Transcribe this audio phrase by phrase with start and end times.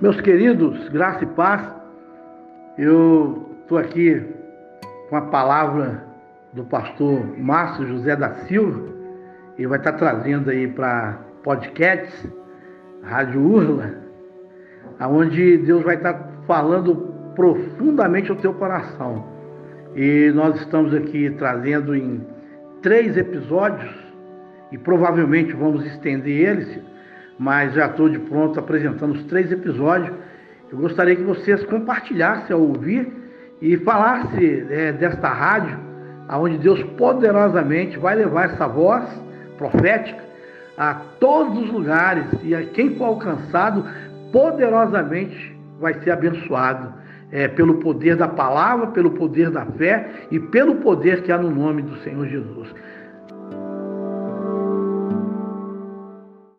[0.00, 1.60] Meus queridos, graça e paz,
[2.78, 4.24] eu estou aqui
[5.10, 6.04] com a palavra
[6.52, 8.80] do pastor Márcio José da Silva,
[9.58, 12.32] e vai estar trazendo aí para podcasts,
[13.02, 13.92] Rádio Urla,
[15.00, 16.94] aonde Deus vai estar falando
[17.34, 19.26] profundamente ao teu coração.
[19.96, 22.24] E nós estamos aqui trazendo em
[22.82, 23.92] três episódios,
[24.70, 26.80] e provavelmente vamos estender eles,
[27.38, 30.14] mas já estou de pronto apresentando os três episódios.
[30.70, 33.10] Eu gostaria que vocês compartilhassem ao ouvir
[33.62, 35.78] e falassem é, desta rádio,
[36.28, 39.04] aonde Deus poderosamente vai levar essa voz
[39.56, 40.22] profética
[40.76, 43.84] a todos os lugares e a quem for alcançado
[44.32, 46.92] poderosamente vai ser abençoado
[47.32, 51.50] é, pelo poder da palavra, pelo poder da fé e pelo poder que há no
[51.50, 52.68] nome do Senhor Jesus.